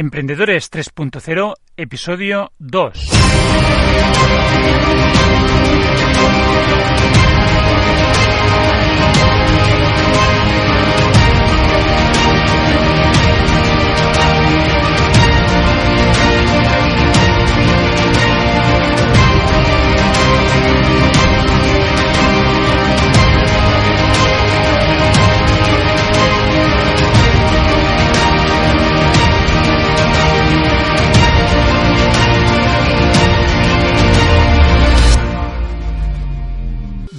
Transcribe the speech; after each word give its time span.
Emprendedores 0.00 0.70
3.0, 0.70 1.56
episodio 1.76 2.52
2. 2.58 3.10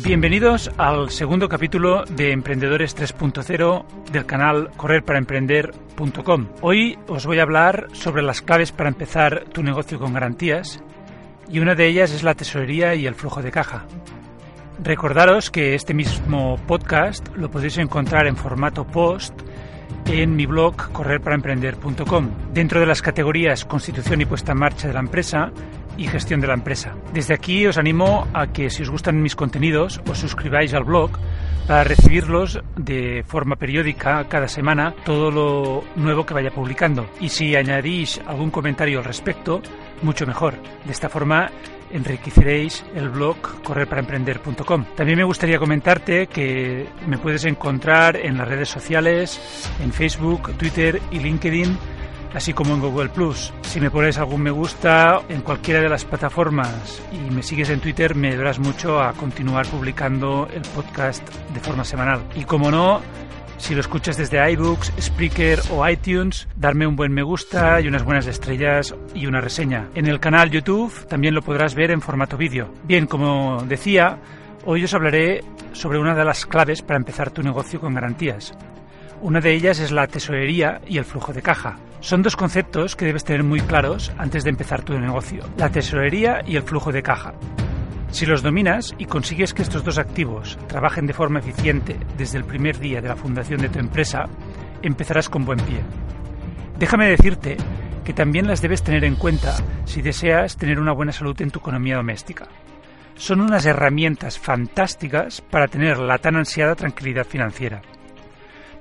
Bienvenidos 0.03 0.71
al 0.77 1.11
segundo 1.11 1.47
capítulo 1.47 2.03
de 2.05 2.31
Emprendedores 2.31 2.97
3.0 2.97 3.85
del 4.11 4.25
canal 4.25 4.71
correrparaemprender.com. 4.75 6.47
Hoy 6.61 6.97
os 7.07 7.27
voy 7.27 7.37
a 7.37 7.43
hablar 7.43 7.87
sobre 7.93 8.23
las 8.23 8.41
claves 8.41 8.71
para 8.71 8.89
empezar 8.89 9.45
tu 9.53 9.61
negocio 9.61 9.99
con 9.99 10.13
garantías 10.13 10.83
y 11.49 11.59
una 11.59 11.75
de 11.75 11.87
ellas 11.87 12.11
es 12.11 12.23
la 12.23 12.33
tesorería 12.33 12.95
y 12.95 13.05
el 13.05 13.13
flujo 13.13 13.43
de 13.43 13.51
caja. 13.51 13.85
Recordaros 14.83 15.51
que 15.51 15.75
este 15.75 15.93
mismo 15.93 16.57
podcast 16.65 17.27
lo 17.35 17.51
podéis 17.51 17.77
encontrar 17.77 18.25
en 18.25 18.35
formato 18.35 18.87
post 18.87 19.39
en 20.07 20.35
mi 20.35 20.47
blog 20.47 20.91
correrparaemprender.com, 20.91 22.29
dentro 22.51 22.79
de 22.79 22.87
las 22.87 23.03
categorías 23.03 23.65
Constitución 23.65 24.21
y 24.21 24.25
puesta 24.25 24.53
en 24.53 24.57
marcha 24.57 24.87
de 24.87 24.95
la 24.95 24.99
empresa 24.99 25.51
y 25.95 26.07
gestión 26.07 26.41
de 26.41 26.47
la 26.47 26.55
empresa. 26.55 26.95
Desde 27.13 27.33
aquí 27.33 27.67
os 27.67 27.77
animo 27.77 28.27
a 28.33 28.47
que 28.47 28.69
si 28.69 28.83
os 28.83 28.89
gustan 28.89 29.21
mis 29.21 29.35
contenidos 29.35 29.99
os 30.07 30.17
suscribáis 30.17 30.73
al 30.73 30.87
blog 30.87 31.11
para 31.67 31.83
recibirlos 31.83 32.59
de 32.77 33.23
forma 33.27 33.57
periódica 33.57 34.23
cada 34.29 34.47
semana 34.47 34.95
todo 35.03 35.29
lo 35.29 35.83
nuevo 35.95 36.25
que 36.25 36.33
vaya 36.33 36.51
publicando. 36.51 37.09
Y 37.19 37.27
si 37.27 37.55
añadís 37.55 38.21
algún 38.25 38.49
comentario 38.49 38.99
al 38.99 39.05
respecto, 39.05 39.61
mucho 40.01 40.25
mejor. 40.25 40.55
De 40.85 40.91
esta 40.91 41.09
forma 41.09 41.51
enriqueceréis 41.91 42.85
el 42.95 43.09
blog 43.09 43.61
correrparaemprender.com. 43.63 44.85
También 44.95 45.17
me 45.17 45.25
gustaría 45.25 45.59
comentarte 45.59 46.27
que 46.27 46.87
me 47.07 47.17
puedes 47.17 47.43
encontrar 47.43 48.15
en 48.15 48.37
las 48.37 48.47
redes 48.47 48.69
sociales, 48.69 49.69
en 49.83 49.91
Facebook, 49.91 50.53
Twitter 50.57 51.01
y 51.11 51.19
LinkedIn 51.19 51.77
así 52.33 52.53
como 52.53 52.73
en 52.73 52.81
Google 52.81 53.09
Plus. 53.09 53.53
Si 53.61 53.79
me 53.79 53.91
pones 53.91 54.17
algún 54.17 54.41
me 54.41 54.51
gusta 54.51 55.21
en 55.29 55.41
cualquiera 55.41 55.81
de 55.81 55.89
las 55.89 56.05
plataformas 56.05 57.01
y 57.11 57.31
me 57.33 57.43
sigues 57.43 57.69
en 57.69 57.79
Twitter, 57.79 58.15
me 58.15 58.29
ayudarás 58.29 58.59
mucho 58.59 59.01
a 59.01 59.13
continuar 59.13 59.65
publicando 59.67 60.47
el 60.53 60.61
podcast 60.61 61.27
de 61.53 61.59
forma 61.59 61.83
semanal. 61.83 62.21
Y 62.35 62.43
como 62.43 62.71
no, 62.71 63.01
si 63.61 63.75
lo 63.75 63.81
escuchas 63.81 64.17
desde 64.17 64.51
iBooks, 64.53 64.91
Spreaker 64.99 65.59
o 65.71 65.87
iTunes, 65.87 66.47
darme 66.55 66.87
un 66.87 66.95
buen 66.95 67.13
me 67.13 67.21
gusta 67.21 67.79
y 67.79 67.87
unas 67.87 68.03
buenas 68.03 68.25
estrellas 68.25 68.95
y 69.13 69.27
una 69.27 69.39
reseña. 69.39 69.87
En 69.93 70.07
el 70.07 70.19
canal 70.19 70.49
YouTube 70.49 71.05
también 71.07 71.35
lo 71.35 71.43
podrás 71.43 71.75
ver 71.75 71.91
en 71.91 72.01
formato 72.01 72.37
vídeo. 72.37 72.73
Bien, 72.85 73.05
como 73.05 73.63
decía, 73.67 74.17
hoy 74.65 74.83
os 74.83 74.93
hablaré 74.93 75.43
sobre 75.73 75.99
una 75.99 76.15
de 76.15 76.25
las 76.25 76.45
claves 76.47 76.81
para 76.81 76.97
empezar 76.97 77.29
tu 77.29 77.43
negocio 77.43 77.79
con 77.79 77.93
garantías. 77.93 78.53
Una 79.21 79.39
de 79.39 79.53
ellas 79.53 79.79
es 79.79 79.91
la 79.91 80.07
tesorería 80.07 80.81
y 80.87 80.97
el 80.97 81.05
flujo 81.05 81.31
de 81.31 81.43
caja. 81.43 81.77
Son 82.01 82.23
dos 82.23 82.35
conceptos 82.35 82.95
que 82.95 83.05
debes 83.05 83.23
tener 83.23 83.43
muy 83.43 83.61
claros 83.61 84.11
antes 84.17 84.43
de 84.43 84.49
empezar 84.49 84.81
tu 84.81 84.97
negocio, 84.97 85.43
la 85.55 85.69
tesorería 85.69 86.41
y 86.45 86.55
el 86.55 86.63
flujo 86.63 86.91
de 86.91 87.03
caja. 87.03 87.35
Si 88.09 88.25
los 88.25 88.41
dominas 88.41 88.95
y 88.97 89.05
consigues 89.05 89.53
que 89.53 89.61
estos 89.61 89.83
dos 89.83 89.99
activos 89.99 90.57
trabajen 90.67 91.05
de 91.05 91.13
forma 91.13 91.39
eficiente 91.39 91.95
desde 92.17 92.39
el 92.39 92.43
primer 92.43 92.79
día 92.79 93.01
de 93.01 93.07
la 93.07 93.15
fundación 93.15 93.61
de 93.61 93.69
tu 93.69 93.77
empresa, 93.77 94.25
empezarás 94.81 95.29
con 95.29 95.45
buen 95.45 95.59
pie. 95.59 95.81
Déjame 96.79 97.07
decirte 97.07 97.57
que 98.03 98.13
también 98.13 98.47
las 98.47 98.63
debes 98.63 98.81
tener 98.81 99.05
en 99.05 99.15
cuenta 99.15 99.55
si 99.85 100.01
deseas 100.01 100.57
tener 100.57 100.79
una 100.79 100.93
buena 100.93 101.11
salud 101.11 101.39
en 101.39 101.51
tu 101.51 101.59
economía 101.59 101.97
doméstica. 101.97 102.47
Son 103.13 103.41
unas 103.41 103.67
herramientas 103.67 104.39
fantásticas 104.39 105.41
para 105.41 105.67
tener 105.67 105.99
la 105.99 106.17
tan 106.17 106.35
ansiada 106.35 106.73
tranquilidad 106.73 107.27
financiera. 107.27 107.83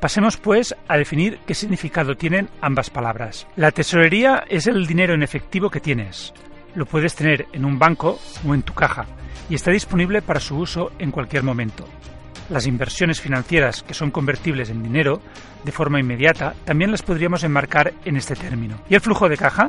Pasemos 0.00 0.38
pues 0.38 0.75
a 0.88 0.97
definir 0.97 1.41
qué 1.47 1.55
significado 1.55 2.15
tienen 2.15 2.49
ambas 2.62 2.88
palabras. 2.88 3.47
La 3.56 3.71
tesorería 3.71 4.44
es 4.49 4.66
el 4.66 4.87
dinero 4.87 5.12
en 5.12 5.22
efectivo 5.22 5.69
que 5.69 5.81
tienes. 5.81 6.33
Lo 6.75 6.87
puedes 6.87 7.15
tener 7.15 7.47
en 7.53 7.66
un 7.66 7.78
banco 7.78 8.19
o 8.47 8.55
en 8.55 8.62
tu 8.62 8.72
caja 8.72 9.05
y 9.50 9.56
está 9.56 9.71
disponible 9.71 10.22
para 10.22 10.41
su 10.41 10.56
uso 10.56 10.93
en 10.99 11.10
cualquier 11.10 11.43
momento. 11.43 11.84
Las 12.49 12.66
inversiones 12.66 13.21
financieras 13.21 13.83
que 13.83 13.93
son 13.93 14.10
convertibles 14.10 14.71
en 14.71 14.83
dinero 14.83 15.21
de 15.65 15.72
forma 15.72 16.00
inmediata 16.00 16.55
también 16.65 16.91
las 16.91 17.03
podríamos 17.03 17.44
enmarcar 17.44 17.93
en 18.06 18.16
este 18.16 18.34
término. 18.34 18.81
¿Y 18.89 18.94
el 18.94 19.03
flujo 19.03 19.28
de 19.28 19.37
caja? 19.37 19.69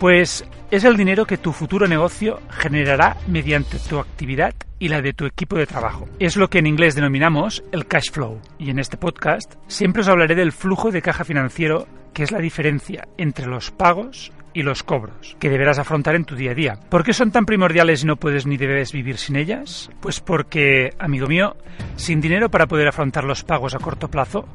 Pues 0.00 0.46
es 0.70 0.84
el 0.84 0.96
dinero 0.96 1.26
que 1.26 1.36
tu 1.36 1.52
futuro 1.52 1.86
negocio 1.86 2.40
generará 2.48 3.18
mediante 3.28 3.78
tu 3.78 3.98
actividad 3.98 4.54
y 4.78 4.88
la 4.88 5.02
de 5.02 5.12
tu 5.12 5.26
equipo 5.26 5.58
de 5.58 5.66
trabajo. 5.66 6.08
Es 6.18 6.36
lo 6.36 6.48
que 6.48 6.58
en 6.58 6.66
inglés 6.66 6.94
denominamos 6.94 7.62
el 7.70 7.86
cash 7.86 8.10
flow. 8.10 8.40
Y 8.58 8.70
en 8.70 8.78
este 8.78 8.96
podcast 8.96 9.56
siempre 9.66 10.00
os 10.00 10.08
hablaré 10.08 10.34
del 10.34 10.52
flujo 10.52 10.90
de 10.90 11.02
caja 11.02 11.22
financiero, 11.22 11.86
que 12.14 12.22
es 12.22 12.32
la 12.32 12.38
diferencia 12.38 13.08
entre 13.18 13.46
los 13.46 13.72
pagos 13.72 14.32
y 14.54 14.62
los 14.62 14.82
cobros 14.82 15.36
que 15.38 15.50
deberás 15.50 15.78
afrontar 15.78 16.14
en 16.14 16.24
tu 16.24 16.34
día 16.34 16.52
a 16.52 16.54
día. 16.54 16.78
¿Por 16.88 17.04
qué 17.04 17.12
son 17.12 17.30
tan 17.30 17.44
primordiales 17.44 18.02
y 18.02 18.06
no 18.06 18.16
puedes 18.16 18.46
ni 18.46 18.56
debes 18.56 18.92
vivir 18.92 19.18
sin 19.18 19.36
ellas? 19.36 19.90
Pues 20.00 20.20
porque, 20.20 20.94
amigo 20.98 21.26
mío, 21.26 21.58
sin 21.96 22.22
dinero 22.22 22.50
para 22.50 22.68
poder 22.68 22.88
afrontar 22.88 23.24
los 23.24 23.44
pagos 23.44 23.74
a 23.74 23.78
corto 23.78 24.08
plazo, 24.08 24.48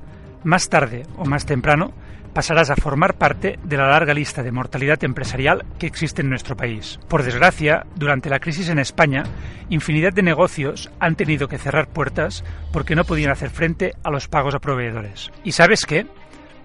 más 0.43 0.69
tarde 0.69 1.03
o 1.17 1.25
más 1.25 1.45
temprano 1.45 1.93
pasarás 2.35 2.69
a 2.69 2.75
formar 2.75 3.17
parte 3.17 3.57
de 3.63 3.77
la 3.77 3.87
larga 3.87 4.13
lista 4.13 4.43
de 4.43 4.51
mortalidad 4.51 5.01
empresarial 5.05 5.63
que 5.79 5.87
existe 5.87 6.21
en 6.21 6.29
nuestro 6.29 6.57
país. 6.57 6.99
Por 7.07 7.23
desgracia, 7.23 7.85
durante 7.95 8.29
la 8.29 8.41
crisis 8.41 8.67
en 8.67 8.77
España, 8.77 9.23
infinidad 9.69 10.11
de 10.11 10.21
negocios 10.21 10.91
han 10.99 11.15
tenido 11.15 11.47
que 11.47 11.57
cerrar 11.57 11.87
puertas 11.87 12.43
porque 12.73 12.93
no 12.93 13.05
podían 13.05 13.31
hacer 13.31 13.51
frente 13.51 13.93
a 14.03 14.11
los 14.11 14.27
pagos 14.27 14.53
a 14.53 14.59
proveedores. 14.59 15.31
¿Y 15.45 15.53
sabes 15.53 15.85
qué? 15.85 16.07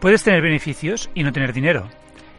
Puedes 0.01 0.25
tener 0.25 0.43
beneficios 0.43 1.09
y 1.15 1.23
no 1.23 1.31
tener 1.31 1.53
dinero. 1.53 1.89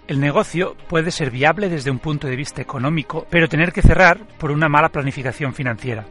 El 0.09 0.19
negocio 0.19 0.75
puede 0.89 1.09
ser 1.09 1.31
viable 1.31 1.69
desde 1.69 1.89
un 1.89 1.99
punto 1.99 2.27
de 2.27 2.35
vista 2.35 2.61
económico, 2.61 3.25
pero 3.29 3.47
tener 3.47 3.71
que 3.71 3.81
cerrar 3.81 4.19
por 4.39 4.51
una 4.51 4.67
mala 4.67 4.89
planificación 4.89 5.53
financiera. 5.53 6.05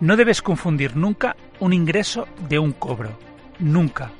No 0.00 0.16
debes 0.16 0.40
confundir 0.40 0.96
nunca 0.96 1.36
un 1.58 1.74
ingreso 1.74 2.26
de 2.48 2.58
un 2.58 2.72
cobro. 2.72 3.18
Nunca. 3.58 4.10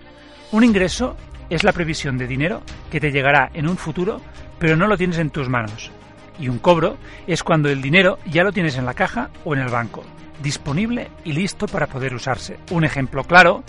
Un 0.53 0.65
ingreso 0.65 1.17
es 1.51 1.65
la 1.65 1.73
previsión 1.73 2.17
de 2.17 2.29
dinero 2.29 2.63
que 2.91 3.01
te 3.01 3.11
llegará 3.11 3.51
en 3.53 3.69
un 3.69 3.77
futuro, 3.77 4.21
pero 4.59 4.77
no 4.77 4.87
lo 4.87 4.97
tienes 4.97 5.19
en 5.19 5.31
tus 5.31 5.49
manos. 5.49 5.91
Y 6.39 6.49
un 6.49 6.59
cobro 6.59 6.97
es 7.27 7.43
cuando 7.43 7.69
el 7.69 7.83
dinero 7.83 8.19
ya 8.27 8.45
lo 8.45 8.53
tienes 8.53 8.79
en 8.79 8.87
la 8.87 8.95
caja 8.95 9.31
o 9.45 9.55
en 9.55 9.61
el 9.61 9.69
banco, 9.69 10.05
disponible 10.43 11.11
y 11.25 11.33
listo 11.33 11.67
para 11.67 11.89
poder 11.89 12.15
usarse. 12.15 12.57
Un 12.71 12.85
ejemplo 12.85 13.25
claro 13.25 13.65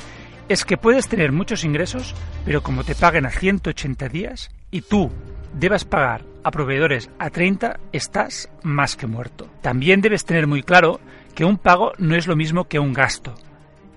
es 0.48 0.64
que 0.64 0.78
puedes 0.78 1.08
tener 1.08 1.32
muchos 1.32 1.64
ingresos, 1.64 2.16
pero 2.46 2.62
como 2.62 2.84
te 2.84 2.96
paguen 2.96 3.26
a 3.26 3.32
180 3.32 4.08
días 4.10 4.52
y 4.70 4.82
tú 4.82 5.12
debas 5.54 5.84
pagar 5.84 6.24
a 6.44 6.52
proveedores 6.52 7.10
a 7.20 7.30
30, 7.30 7.80
estás 7.92 8.50
más 8.64 8.96
que 8.96 9.08
muerto. 9.08 9.50
También 9.62 10.02
debes 10.02 10.24
tener 10.24 10.48
muy 10.48 10.64
claro 10.64 11.00
que 11.36 11.46
un 11.46 11.58
pago 11.58 11.94
no 11.98 12.16
es 12.16 12.28
lo 12.28 12.36
mismo 12.36 12.66
que 12.66 12.80
un 12.80 12.94
gasto. 12.94 13.36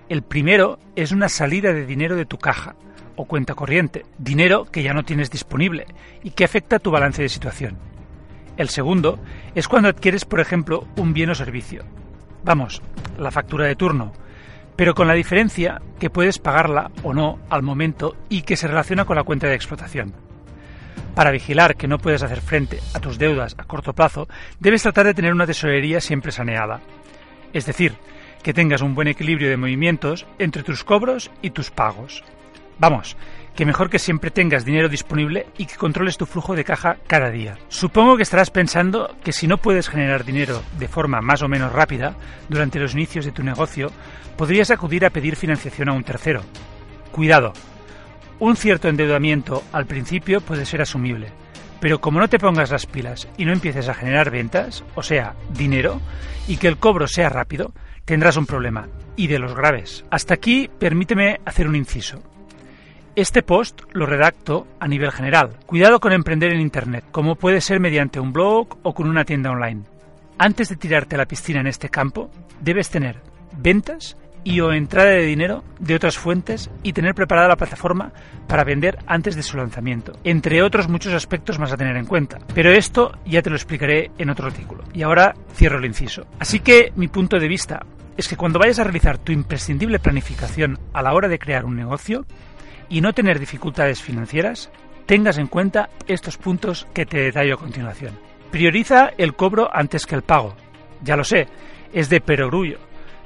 El 0.09 0.21
primero 0.21 0.79
es 0.95 1.11
una 1.11 1.29
salida 1.29 1.73
de 1.73 1.85
dinero 1.85 2.15
de 2.15 2.25
tu 2.25 2.37
caja 2.37 2.75
o 3.15 3.25
cuenta 3.25 3.55
corriente, 3.55 4.05
dinero 4.17 4.65
que 4.65 4.83
ya 4.83 4.93
no 4.93 5.03
tienes 5.03 5.31
disponible 5.31 5.85
y 6.23 6.31
que 6.31 6.43
afecta 6.45 6.79
tu 6.79 6.91
balance 6.91 7.21
de 7.21 7.29
situación. 7.29 7.77
El 8.57 8.69
segundo 8.69 9.19
es 9.53 9.67
cuando 9.67 9.89
adquieres, 9.89 10.25
por 10.25 10.39
ejemplo, 10.39 10.87
un 10.97 11.13
bien 11.13 11.29
o 11.29 11.35
servicio. 11.35 11.83
Vamos, 12.43 12.81
la 13.17 13.31
factura 13.31 13.65
de 13.65 13.75
turno. 13.75 14.13
pero 14.75 14.93
con 14.93 15.07
la 15.07 15.13
diferencia 15.13 15.81
que 15.99 16.09
puedes 16.09 16.39
pagarla 16.39 16.91
o 17.03 17.13
no 17.13 17.39
al 17.49 17.63
momento 17.63 18.15
y 18.29 18.41
que 18.41 18.57
se 18.57 18.67
relaciona 18.67 19.05
con 19.05 19.15
la 19.15 19.23
cuenta 19.23 19.47
de 19.47 19.55
explotación. 19.55 20.13
Para 21.15 21.31
vigilar 21.31 21.77
que 21.77 21.87
no 21.87 21.97
puedes 21.97 22.23
hacer 22.23 22.41
frente 22.41 22.79
a 22.93 22.99
tus 22.99 23.17
deudas 23.17 23.55
a 23.57 23.63
corto 23.63 23.93
plazo, 23.93 24.27
debes 24.59 24.83
tratar 24.83 25.05
de 25.05 25.13
tener 25.13 25.33
una 25.33 25.47
tesorería 25.47 26.01
siempre 26.01 26.31
saneada. 26.31 26.81
Es 27.53 27.65
decir, 27.65 27.93
que 28.43 28.53
tengas 28.53 28.81
un 28.81 28.95
buen 28.95 29.07
equilibrio 29.07 29.49
de 29.49 29.57
movimientos 29.57 30.27
entre 30.39 30.63
tus 30.63 30.83
cobros 30.83 31.31
y 31.41 31.51
tus 31.51 31.71
pagos. 31.71 32.23
Vamos, 32.77 33.15
que 33.55 33.65
mejor 33.65 33.89
que 33.89 33.99
siempre 33.99 34.31
tengas 34.31 34.65
dinero 34.65 34.89
disponible 34.89 35.47
y 35.57 35.65
que 35.65 35.75
controles 35.75 36.17
tu 36.17 36.25
flujo 36.25 36.55
de 36.55 36.65
caja 36.65 36.97
cada 37.07 37.29
día. 37.29 37.57
Supongo 37.69 38.17
que 38.17 38.23
estarás 38.23 38.51
pensando 38.51 39.15
que 39.23 39.31
si 39.31 39.47
no 39.47 39.57
puedes 39.57 39.87
generar 39.87 40.25
dinero 40.25 40.61
de 40.77 40.87
forma 40.87 41.21
más 41.21 41.41
o 41.41 41.47
menos 41.47 41.71
rápida 41.71 42.15
durante 42.49 42.79
los 42.79 42.93
inicios 42.93 43.25
de 43.25 43.31
tu 43.31 43.43
negocio, 43.43 43.91
podrías 44.37 44.71
acudir 44.71 45.05
a 45.05 45.09
pedir 45.09 45.35
financiación 45.35 45.89
a 45.89 45.93
un 45.93 46.03
tercero. 46.03 46.41
Cuidado, 47.11 47.53
un 48.39 48.57
cierto 48.57 48.89
endeudamiento 48.89 49.63
al 49.71 49.85
principio 49.85 50.41
puede 50.41 50.65
ser 50.65 50.81
asumible, 50.81 51.29
pero 51.79 52.01
como 52.01 52.19
no 52.19 52.27
te 52.27 52.39
pongas 52.39 52.71
las 52.71 52.85
pilas 52.85 53.29
y 53.37 53.45
no 53.45 53.53
empieces 53.53 53.87
a 53.87 53.93
generar 53.93 54.31
ventas, 54.31 54.83
o 54.95 55.03
sea, 55.03 55.35
dinero, 55.51 56.01
y 56.47 56.57
que 56.57 56.67
el 56.67 56.77
cobro 56.77 57.07
sea 57.07 57.29
rápido, 57.29 57.73
tendrás 58.03 58.35
un 58.35 58.45
problema, 58.45 58.89
y 59.15 59.27
de 59.27 59.39
los 59.39 59.55
graves. 59.55 60.03
Hasta 60.11 60.33
aquí 60.33 60.69
permíteme 60.79 61.39
hacer 61.45 61.67
un 61.69 61.75
inciso. 61.77 62.21
Este 63.15 63.43
post 63.43 63.83
lo 63.93 64.05
redacto 64.05 64.67
a 64.77 64.89
nivel 64.89 65.09
general. 65.09 65.55
Cuidado 65.65 66.01
con 66.01 66.11
emprender 66.11 66.51
en 66.51 66.59
Internet, 66.59 67.05
como 67.11 67.35
puede 67.35 67.61
ser 67.61 67.79
mediante 67.79 68.19
un 68.19 68.33
blog 68.33 68.77
o 68.83 68.93
con 68.93 69.07
una 69.07 69.23
tienda 69.23 69.51
online. 69.51 69.83
Antes 70.37 70.67
de 70.67 70.75
tirarte 70.75 71.15
a 71.15 71.19
la 71.19 71.25
piscina 71.25 71.61
en 71.61 71.67
este 71.67 71.87
campo, 71.87 72.29
debes 72.59 72.89
tener 72.89 73.21
ventas 73.57 74.17
y 74.43 74.59
o 74.59 74.73
entrada 74.73 75.11
de 75.11 75.25
dinero 75.25 75.63
de 75.79 75.95
otras 75.95 76.17
fuentes 76.17 76.69
y 76.83 76.91
tener 76.91 77.15
preparada 77.15 77.47
la 77.47 77.55
plataforma 77.55 78.11
para 78.49 78.65
vender 78.65 78.97
antes 79.07 79.37
de 79.37 79.43
su 79.43 79.55
lanzamiento, 79.55 80.11
entre 80.25 80.61
otros 80.61 80.89
muchos 80.89 81.13
aspectos 81.13 81.57
más 81.57 81.71
a 81.71 81.77
tener 81.77 81.95
en 81.95 82.07
cuenta. 82.07 82.39
Pero 82.53 82.73
esto 82.73 83.13
ya 83.25 83.41
te 83.41 83.49
lo 83.49 83.55
explicaré 83.55 84.11
en 84.17 84.29
otro 84.29 84.47
artículo. 84.47 84.83
Y 84.93 85.03
ahora 85.03 85.35
cierro 85.53 85.77
el 85.77 85.85
inciso. 85.85 86.27
Así 86.37 86.59
que 86.59 86.91
mi 86.97 87.07
punto 87.07 87.39
de 87.39 87.47
vista 87.47 87.85
es 88.17 88.27
que 88.27 88.35
cuando 88.35 88.59
vayas 88.59 88.79
a 88.79 88.83
realizar 88.83 89.17
tu 89.17 89.31
imprescindible 89.31 89.99
planificación 89.99 90.79
a 90.91 91.01
la 91.01 91.13
hora 91.13 91.29
de 91.29 91.39
crear 91.39 91.63
un 91.63 91.77
negocio 91.77 92.25
y 92.89 93.01
no 93.01 93.13
tener 93.13 93.39
dificultades 93.39 94.01
financieras, 94.01 94.69
tengas 95.05 95.37
en 95.37 95.47
cuenta 95.47 95.89
estos 96.07 96.37
puntos 96.37 96.87
que 96.93 97.05
te 97.05 97.19
detallo 97.19 97.55
a 97.55 97.59
continuación. 97.59 98.17
Prioriza 98.51 99.11
el 99.17 99.35
cobro 99.35 99.69
antes 99.73 100.05
que 100.05 100.15
el 100.15 100.21
pago. 100.21 100.55
Ya 101.03 101.15
lo 101.15 101.23
sé, 101.23 101.47
es 101.93 102.09
de 102.09 102.21
perogrullo, 102.21 102.79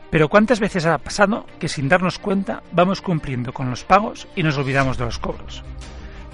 pero 0.10 0.28
¿cuántas 0.28 0.60
veces 0.60 0.86
ha 0.86 0.98
pasado 0.98 1.46
que 1.60 1.68
sin 1.68 1.88
darnos 1.88 2.18
cuenta 2.18 2.64
vamos 2.72 3.02
cumpliendo 3.02 3.54
con 3.54 3.70
los 3.70 3.84
pagos 3.84 4.28
y 4.36 4.44
nos 4.44 4.58
olvidamos 4.58 4.98
de 4.98 5.06
los 5.06 5.20
cobros? 5.20 5.64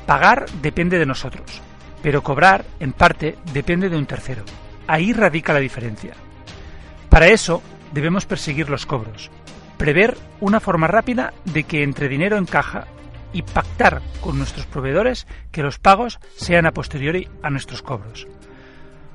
Pagar 0.06 0.46
depende 0.62 0.98
de 0.98 1.06
nosotros, 1.06 1.62
pero 2.02 2.24
cobrar, 2.24 2.64
en 2.80 2.94
parte, 2.94 3.38
depende 3.52 3.90
de 3.90 3.98
un 3.98 4.06
tercero. 4.06 4.44
Ahí 4.88 5.14
radica 5.14 5.52
la 5.52 5.60
diferencia. 5.60 6.14
Para 7.10 7.28
eso, 7.28 7.62
debemos 7.92 8.26
perseguir 8.26 8.70
los 8.70 8.86
cobros, 8.86 9.30
prever 9.78 10.18
una 10.40 10.60
forma 10.60 10.88
rápida 10.88 11.34
de 11.46 11.64
que 11.64 11.84
entre 11.84 12.08
dinero 12.08 12.38
en 12.38 12.46
caja 12.46 12.88
y 13.36 13.42
pactar 13.42 14.02
con 14.22 14.38
nuestros 14.38 14.66
proveedores 14.66 15.28
que 15.52 15.62
los 15.62 15.78
pagos 15.78 16.20
sean 16.38 16.66
a 16.66 16.72
posteriori 16.72 17.28
a 17.44 17.50
nuestros 17.50 17.82
cobros. 17.82 18.28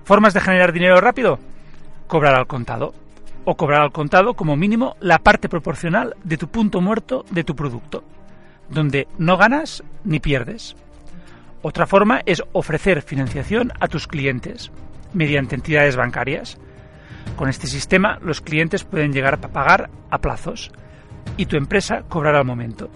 ¿Formas 0.04 0.34
de 0.34 0.40
generar 0.40 0.74
dinero 0.74 1.00
rápido? 1.00 1.38
Cobrar 2.06 2.34
al 2.34 2.46
contado 2.46 2.92
o 3.46 3.56
cobrar 3.56 3.80
al 3.80 3.92
contado 3.92 4.34
como 4.34 4.56
mínimo 4.56 4.94
la 5.00 5.20
parte 5.20 5.48
proporcional 5.48 6.16
de 6.22 6.36
tu 6.36 6.48
punto 6.48 6.82
muerto 6.82 7.24
de 7.30 7.44
tu 7.44 7.56
producto, 7.56 8.04
donde 8.68 9.08
no 9.16 9.38
ganas 9.38 9.82
ni 10.04 10.20
pierdes. 10.20 10.76
Otra 11.62 11.86
forma 11.86 12.20
es 12.26 12.42
ofrecer 12.52 13.00
financiación 13.00 13.72
a 13.80 13.88
tus 13.88 14.06
clientes 14.06 14.70
mediante 15.14 15.54
entidades 15.54 15.96
bancarias. 15.96 16.58
Con 17.36 17.48
este 17.48 17.68
sistema 17.68 18.18
los 18.20 18.42
clientes 18.42 18.84
pueden 18.84 19.14
llegar 19.14 19.38
a 19.42 19.48
pagar 19.48 19.88
a 20.10 20.18
plazos 20.18 20.70
y 21.38 21.46
tu 21.46 21.56
empresa 21.56 22.02
cobrará 22.06 22.40
al 22.40 22.44
momento. 22.44 22.90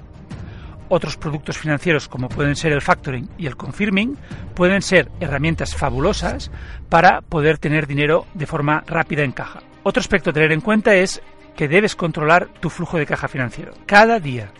Otros 0.88 1.16
productos 1.16 1.56
financieros 1.56 2.08
como 2.08 2.28
pueden 2.28 2.56
ser 2.56 2.72
el 2.72 2.82
factoring 2.82 3.28
y 3.38 3.46
el 3.46 3.56
confirming 3.56 4.16
pueden 4.54 4.82
ser 4.82 5.10
herramientas 5.20 5.74
fabulosas 5.74 6.50
para 6.88 7.22
poder 7.22 7.58
tener 7.58 7.86
dinero 7.86 8.26
de 8.34 8.46
forma 8.46 8.84
rápida 8.86 9.22
en 9.22 9.32
caja. 9.32 9.60
Otro 9.82 10.00
aspecto 10.00 10.30
a 10.30 10.32
tener 10.32 10.52
en 10.52 10.60
cuenta 10.60 10.94
es 10.94 11.22
que 11.56 11.68
debes 11.68 11.96
controlar 11.96 12.48
tu 12.60 12.68
flujo 12.68 12.98
de 12.98 13.06
caja 13.06 13.28
financiero 13.28 13.72
cada 13.86 14.18
día, 14.20 14.50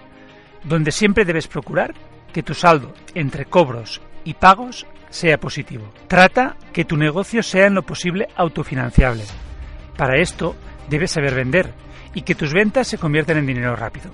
donde 0.64 0.92
siempre 0.92 1.24
debes 1.24 1.46
procurar 1.46 1.94
que 2.32 2.42
tu 2.42 2.54
saldo 2.54 2.94
entre 3.14 3.44
cobros 3.44 4.00
y 4.24 4.34
pagos 4.34 4.86
sea 5.10 5.38
positivo. 5.38 5.92
Trata 6.08 6.56
que 6.72 6.84
tu 6.84 6.96
negocio 6.96 7.42
sea 7.42 7.66
en 7.66 7.74
lo 7.74 7.82
posible 7.82 8.28
autofinanciable. 8.34 9.24
Para 9.96 10.16
esto 10.16 10.56
debes 10.88 11.12
saber 11.12 11.34
vender 11.34 11.72
y 12.14 12.22
que 12.22 12.34
tus 12.34 12.52
ventas 12.52 12.88
se 12.88 12.98
conviertan 12.98 13.38
en 13.38 13.46
dinero 13.46 13.76
rápido. 13.76 14.10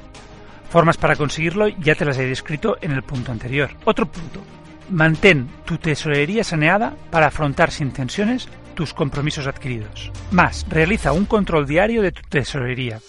Formas 0.71 0.97
para 0.97 1.17
conseguirlo 1.17 1.67
ya 1.67 1.97
te 1.97 2.05
las 2.05 2.17
he 2.17 2.27
descrito 2.27 2.79
en 2.81 2.93
el 2.93 3.03
punto 3.03 3.33
anterior. 3.33 3.71
Otro 3.85 4.07
punto. 4.07 4.41
Mantén 4.89 5.49
tu 5.65 5.79
tesorería 5.79 6.45
saneada 6.45 6.95
para 7.11 7.27
afrontar 7.27 7.73
sin 7.73 7.91
tensiones 7.91 8.49
tus 8.75 8.95
compromisos 8.95 9.49
adquiridos. 9.49 10.13
Más, 10.31 10.65
realiza 10.69 11.13
un 11.13 11.27
control 11.27 11.67
diario 11.67 12.03
de 12.03 12.13
tu 12.13 12.23
tesorería, 12.23 13.01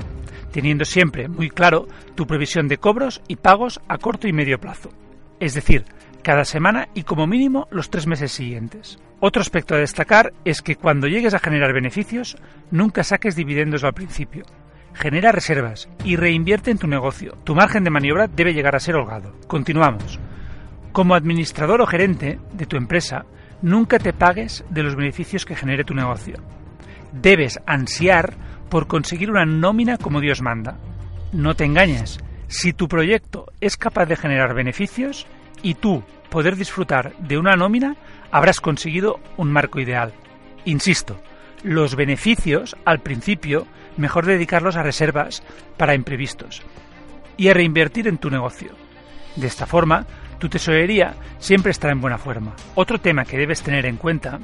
teniendo 0.52 0.86
siempre 0.86 1.28
muy 1.28 1.52
claro 1.52 1.88
tu 2.16 2.26
previsión 2.26 2.68
de 2.68 2.78
cobros 2.78 3.22
y 3.28 3.36
pagos 3.36 3.80
a 3.88 4.00
corto 4.00 4.28
y 4.28 4.34
medio 4.34 4.60
plazo. 4.60 4.90
Es 5.40 5.54
decir, 5.54 5.86
cada 6.24 6.46
semana 6.46 6.90
y 6.96 7.04
como 7.04 7.28
mínimo 7.28 7.68
los 7.70 7.92
tres 7.92 8.08
meses 8.08 8.32
siguientes. 8.32 8.98
Otro 9.20 9.44
aspecto 9.44 9.76
a 9.76 9.80
destacar 9.80 10.34
es 10.46 10.64
que 10.64 10.78
cuando 10.78 11.08
llegues 11.08 11.36
a 11.36 11.40
generar 11.40 11.74
beneficios, 11.74 12.38
nunca 12.72 13.04
saques 13.04 13.36
dividendos 13.36 13.84
al 13.84 13.94
principio. 13.94 14.46
Genera 14.94 15.32
reservas 15.32 15.90
y 16.04 16.16
reinvierte 16.16 16.72
en 16.72 16.78
tu 16.78 16.88
negocio. 16.88 17.38
Tu 17.44 17.56
margen 17.56 17.84
de 17.84 17.90
maniobra 17.90 18.28
debe 18.28 18.54
llegar 18.54 18.76
a 18.76 18.80
ser 18.80 18.96
holgado. 18.96 19.34
Continuamos. 19.48 20.20
Como 20.92 21.16
administrador 21.16 21.82
o 21.82 21.88
gerente 21.88 22.40
de 22.54 22.66
tu 22.66 22.76
empresa, 22.76 23.26
nunca 23.62 24.00
te 24.00 24.14
pagues 24.14 24.66
de 24.70 24.84
los 24.84 24.96
beneficios 24.96 25.46
que 25.46 25.56
genere 25.56 25.84
tu 25.84 25.94
negocio. 25.94 26.36
Debes 27.14 27.60
ansiar 27.66 28.34
por 28.70 28.88
conseguir 28.88 29.32
una 29.32 29.46
nómina 29.46 29.98
como 29.98 30.20
Dios 30.20 30.42
manda. 30.42 30.78
No 31.32 31.56
te 31.56 31.66
engañes, 31.66 32.20
si 32.48 32.74
tu 32.74 32.88
proyecto 32.90 33.46
es 33.62 33.78
capaz 33.78 34.06
de 34.06 34.18
generar 34.18 34.54
beneficios 34.54 35.26
y 35.64 35.76
tú 35.76 36.04
poder 36.30 36.58
disfrutar 36.58 37.14
de 37.20 37.38
una 37.38 37.56
nómina, 37.56 37.96
habrás 38.32 38.60
conseguido 38.60 39.20
un 39.38 39.52
marco 39.52 39.80
ideal. 39.80 40.14
Insisto, 40.66 41.20
los 41.64 41.96
beneficios, 41.96 42.76
al 42.86 43.00
principio, 43.00 43.68
mejor 43.98 44.26
dedicarlos 44.26 44.76
a 44.76 44.84
reservas 44.84 45.44
para 45.78 45.96
imprevistos 45.96 46.62
y 47.38 47.50
a 47.50 47.54
reinvertir 47.54 48.08
en 48.08 48.18
tu 48.18 48.30
negocio. 48.30 48.72
De 49.36 49.48
esta 49.48 49.66
forma, 49.66 50.06
tu 50.40 50.50
tesorería 50.50 51.16
siempre 51.40 51.72
estará 51.72 51.94
en 51.94 52.02
buena 52.02 52.18
forma. 52.18 52.54
Otro 52.76 53.00
tema 53.00 53.26
que 53.26 53.38
debes 53.38 53.62
tener 53.62 53.86
en 53.86 53.98
cuenta 53.98 54.40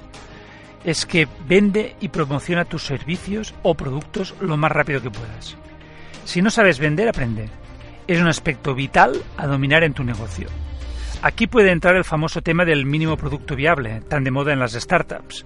es 0.84 1.06
que 1.06 1.28
vende 1.48 1.96
y 2.00 2.10
promociona 2.10 2.66
tus 2.66 2.84
servicios 2.84 3.54
o 3.64 3.76
productos 3.76 4.36
lo 4.40 4.58
más 4.58 4.72
rápido 4.72 5.02
que 5.02 5.12
puedas. 5.12 5.58
Si 6.24 6.42
no 6.42 6.50
sabes 6.50 6.80
vender, 6.80 7.10
aprende. 7.10 7.50
Es 8.08 8.22
un 8.22 8.28
aspecto 8.28 8.74
vital 8.74 9.22
a 9.38 9.48
dominar 9.48 9.84
en 9.84 9.94
tu 9.94 10.04
negocio. 10.04 10.48
Aquí 11.22 11.48
puede 11.48 11.72
entrar 11.72 11.96
el 11.96 12.04
famoso 12.04 12.42
tema 12.42 12.64
del 12.64 12.86
mínimo 12.86 13.18
producto 13.18 13.56
viable, 13.56 14.02
tan 14.02 14.24
de 14.24 14.32
moda 14.32 14.54
en 14.54 14.60
las 14.60 14.74
startups. 14.74 15.46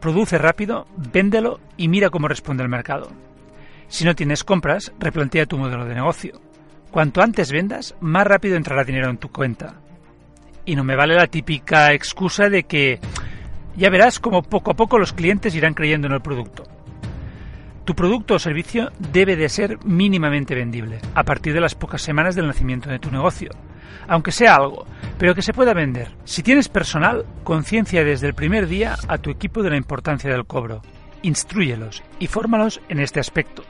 Produce 0.00 0.38
rápido, 0.38 0.86
véndelo 0.96 1.60
y 1.76 1.88
mira 1.88 2.10
cómo 2.10 2.28
responde 2.28 2.62
el 2.62 2.68
mercado. 2.68 3.10
Si 3.92 4.06
no 4.06 4.14
tienes 4.14 4.42
compras, 4.42 4.90
replantea 4.98 5.44
tu 5.44 5.58
modelo 5.58 5.84
de 5.84 5.94
negocio. 5.94 6.40
Cuanto 6.90 7.20
antes 7.20 7.52
vendas, 7.52 7.94
más 8.00 8.26
rápido 8.26 8.56
entrará 8.56 8.84
dinero 8.84 9.10
en 9.10 9.18
tu 9.18 9.28
cuenta. 9.28 9.74
Y 10.64 10.76
no 10.76 10.82
me 10.82 10.96
vale 10.96 11.14
la 11.14 11.26
típica 11.26 11.92
excusa 11.92 12.48
de 12.48 12.62
que 12.62 13.00
ya 13.76 13.90
verás 13.90 14.18
como 14.18 14.44
poco 14.44 14.70
a 14.70 14.74
poco 14.74 14.98
los 14.98 15.12
clientes 15.12 15.54
irán 15.54 15.74
creyendo 15.74 16.06
en 16.06 16.14
el 16.14 16.22
producto. 16.22 16.64
Tu 17.84 17.94
producto 17.94 18.36
o 18.36 18.38
servicio 18.38 18.92
debe 19.12 19.36
de 19.36 19.50
ser 19.50 19.76
mínimamente 19.84 20.54
vendible 20.54 20.98
a 21.14 21.22
partir 21.24 21.52
de 21.52 21.60
las 21.60 21.74
pocas 21.74 22.00
semanas 22.00 22.34
del 22.34 22.46
nacimiento 22.46 22.88
de 22.88 22.98
tu 22.98 23.10
negocio, 23.10 23.50
aunque 24.08 24.32
sea 24.32 24.54
algo, 24.54 24.86
pero 25.18 25.34
que 25.34 25.42
se 25.42 25.52
pueda 25.52 25.74
vender. 25.74 26.16
Si 26.24 26.42
tienes 26.42 26.70
personal, 26.70 27.26
conciencia 27.44 28.04
desde 28.04 28.28
el 28.28 28.34
primer 28.34 28.68
día 28.68 28.96
a 29.06 29.18
tu 29.18 29.28
equipo 29.28 29.62
de 29.62 29.68
la 29.68 29.76
importancia 29.76 30.30
del 30.32 30.46
cobro. 30.46 30.80
Instruyelos 31.20 32.02
y 32.18 32.26
fórmalos 32.28 32.80
en 32.88 32.98
este 32.98 33.20
aspecto. 33.20 33.62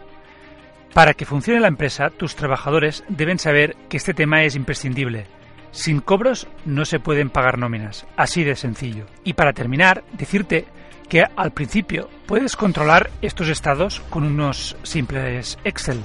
Para 0.95 1.15
que 1.15 1.25
funcione 1.25 1.61
la 1.61 1.69
empresa, 1.69 2.11
tus 2.11 2.37
trabajadores 2.37 3.03
deben 3.09 3.39
saber 3.39 3.77
que 3.89 3.97
este 3.97 4.13
tema 4.13 4.43
es 4.45 4.55
imprescindible. 4.57 5.27
Sin 5.71 6.01
cobros 6.01 6.47
no 6.67 6.85
se 6.85 7.01
pueden 7.01 7.31
pagar 7.31 7.59
nóminas, 7.59 8.07
así 8.15 8.45
de 8.45 8.57
sencillo. 8.57 9.07
Y 9.25 9.33
para 9.33 9.55
terminar, 9.55 10.05
decirte 10.13 10.67
que 11.09 11.25
al 11.35 11.53
principio 11.53 12.11
puedes 12.27 12.57
controlar 12.57 13.11
estos 13.23 13.49
estados 13.49 14.01
con 14.11 14.25
unos 14.25 14.77
simples 14.83 15.59
Excel, 15.65 16.03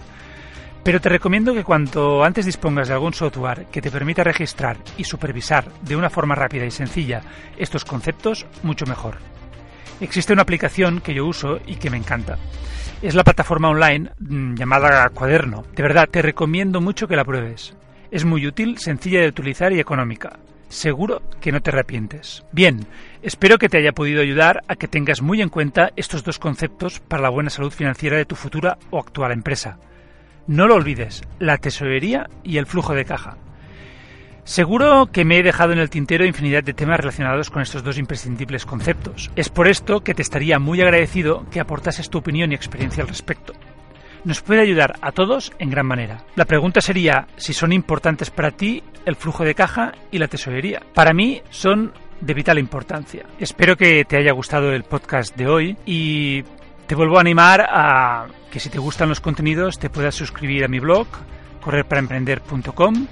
Pero 0.84 1.01
te 1.01 1.10
recomiendo 1.10 1.53
que 1.53 1.65
cuanto 1.65 2.24
antes 2.24 2.46
dispongas 2.46 2.88
de 2.88 2.94
algún 2.94 3.13
software 3.13 3.65
que 3.65 3.82
te 3.82 3.91
permita 3.91 4.24
registrar 4.24 4.77
y 4.98 5.03
supervisar 5.03 5.70
de 5.82 5.98
una 5.98 6.10
forma 6.10 6.34
rápida 6.34 6.65
y 6.65 6.72
sencilla 6.72 7.22
estos 7.58 7.84
conceptos, 7.84 8.46
mucho 8.63 8.86
mejor. 8.86 9.17
Existe 10.00 10.34
una 10.34 10.44
aplicación 10.44 11.01
que 11.01 11.13
yo 11.13 11.25
uso 11.25 11.60
y 11.66 11.75
que 11.75 11.89
me 11.89 11.98
encanta. 11.98 12.38
Es 13.01 13.16
la 13.16 13.24
plataforma 13.24 13.70
online 13.70 14.12
mm, 14.20 14.56
llamada 14.56 15.10
Cuaderno. 15.10 15.63
De 15.75 15.84
verdad, 15.84 16.08
te 16.10 16.22
recomiendo 16.22 16.82
mucho 16.82 17.08
que 17.08 17.16
la 17.16 17.25
pruebes. 17.25 17.75
Es 18.12 18.24
muy 18.24 18.46
útil, 18.46 18.77
sencilla 18.77 19.22
de 19.22 19.27
utilizar 19.27 19.74
y 19.74 19.80
económica. 19.80 20.38
Seguro 20.70 21.22
que 21.42 21.51
no 21.51 21.62
te 21.62 21.72
arrepientes. 21.72 22.44
Bien, 22.51 22.86
espero 23.22 23.58
que 23.58 23.70
te 23.70 23.77
haya 23.77 23.94
podido 23.94 24.22
ayudar 24.22 24.63
a 24.68 24.75
que 24.75 24.88
tengas 24.88 25.22
muy 25.22 25.42
en 25.42 25.50
cuenta 25.50 25.92
estos 25.96 26.24
dos 26.24 26.39
conceptos 26.39 27.00
para 27.00 27.24
la 27.24 27.30
buena 27.30 27.50
salud 27.50 27.72
financiera 27.72 28.18
de 28.18 28.25
tu 28.25 28.36
futura 28.36 28.77
o 28.92 29.00
actual 29.00 29.32
empresa. 29.32 29.80
No 30.46 30.68
lo 30.68 30.75
olvides, 30.75 31.24
la 31.39 31.58
tesorería 31.58 32.30
y 32.44 32.58
el 32.58 32.66
flujo 32.66 32.94
de 32.94 33.06
caja. 33.06 33.38
Seguro 34.48 35.10
que 35.12 35.25
me 35.25 35.39
he 35.39 35.44
dejado 35.44 35.74
en 35.74 35.80
el 35.80 35.89
tintero 35.89 36.25
infinidad 36.25 36.63
de 36.63 36.74
temas 36.74 37.01
relacionados 37.01 37.50
con 37.50 37.62
estos 37.62 37.84
dos 37.84 37.98
imprescindibles 37.98 38.66
conceptos. 38.66 39.30
Es 39.36 39.50
por 39.50 39.68
esto 39.68 40.00
que 40.06 40.13
te 40.13 40.22
estaría 40.22 40.58
muy 40.58 40.80
agradecido 40.80 41.46
que 41.51 41.60
aportases 41.60 42.10
tu 42.10 42.20
opinión 42.20 42.54
y 42.54 42.56
experiencia 42.56 43.04
al 43.04 43.10
respecto. 43.10 43.51
Nos 44.24 44.42
puede 44.42 44.62
ayudar 44.62 44.96
a 45.01 45.12
todos 45.12 45.51
en 45.60 45.70
gran 45.70 45.86
manera. 45.86 46.24
La 46.38 46.46
pregunta 46.46 46.80
sería 46.80 47.27
si 47.36 47.51
son 47.51 47.74
importantes 47.74 48.30
para 48.30 48.51
ti 48.51 48.82
el 49.06 49.18
flujo 49.18 49.44
de 49.44 49.54
caja 49.54 49.92
y 50.12 50.18
la 50.18 50.30
tesorería. 50.30 50.82
Para 50.94 51.12
mí 51.12 51.42
son 51.50 51.92
de 52.22 52.34
vital 52.34 52.58
importancia. 52.58 53.25
Espero 53.39 53.75
que 53.75 54.06
te 54.06 54.16
haya 54.16 54.32
gustado 54.32 54.72
el 54.72 54.86
podcast 54.86 55.36
de 55.36 55.48
hoy 55.48 55.77
y 55.86 56.44
te 56.88 56.96
vuelvo 56.96 57.18
a 57.18 57.22
animar 57.22 57.68
a 57.70 58.27
que 58.50 58.62
si 58.62 58.70
te 58.70 58.80
gustan 58.80 59.10
los 59.10 59.20
contenidos 59.20 59.77
te 59.77 59.89
puedas 59.89 60.16
suscribir 60.16 60.63
a 60.63 60.70
mi 60.70 60.80
blog 60.80 61.08
correrparaemprender.com 61.60 63.08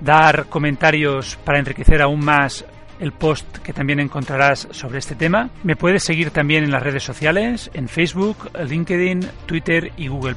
dar 0.00 0.46
comentarios 0.46 1.36
para 1.44 1.58
enriquecer 1.58 2.02
aún 2.02 2.24
más 2.24 2.64
el 3.00 3.12
post 3.12 3.58
que 3.58 3.72
también 3.72 4.00
encontrarás 4.00 4.68
sobre 4.70 4.98
este 4.98 5.14
tema. 5.14 5.50
Me 5.62 5.76
puedes 5.76 6.04
seguir 6.04 6.30
también 6.30 6.64
en 6.64 6.70
las 6.70 6.82
redes 6.82 7.02
sociales, 7.02 7.70
en 7.74 7.88
Facebook, 7.88 8.50
LinkedIn, 8.58 9.26
Twitter 9.46 9.92
y 9.96 10.08
Google 10.08 10.36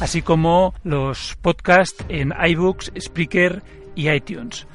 así 0.00 0.22
como 0.22 0.74
los 0.84 1.36
podcasts 1.40 2.04
en 2.08 2.32
iBooks, 2.46 2.92
Spreaker 2.98 3.62
y 3.94 4.10
iTunes. 4.10 4.66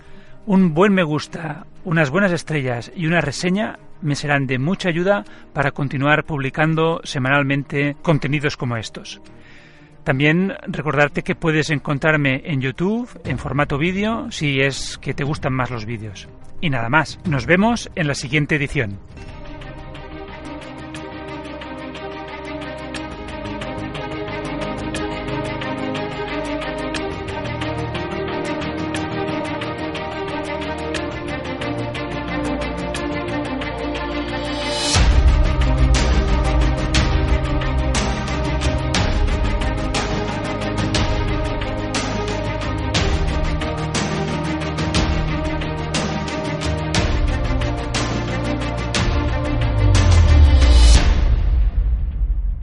Un 0.45 0.73
buen 0.73 0.93
me 0.93 1.03
gusta, 1.03 1.65
unas 1.83 2.09
buenas 2.09 2.31
estrellas 2.31 2.91
y 2.95 3.05
una 3.05 3.21
reseña 3.21 3.79
me 4.01 4.15
serán 4.15 4.47
de 4.47 4.59
mucha 4.59 4.89
ayuda 4.89 5.23
para 5.53 5.71
continuar 5.71 6.25
publicando 6.25 6.99
semanalmente 7.03 7.95
contenidos 8.01 8.57
como 8.57 8.75
estos. 8.75 9.21
También 10.03 10.53
recordarte 10.67 11.23
que 11.23 11.35
puedes 11.35 11.69
encontrarme 11.69 12.41
en 12.45 12.61
YouTube 12.61 13.09
en 13.23 13.37
formato 13.37 13.77
vídeo 13.77 14.29
si 14.31 14.59
es 14.59 14.97
que 14.97 15.13
te 15.13 15.23
gustan 15.23 15.53
más 15.53 15.71
los 15.71 15.85
vídeos. 15.85 16.27
Y 16.59 16.69
nada 16.69 16.89
más, 16.89 17.19
nos 17.25 17.45
vemos 17.45 17.89
en 17.95 18.07
la 18.07 18.15
siguiente 18.15 18.55
edición. 18.55 18.99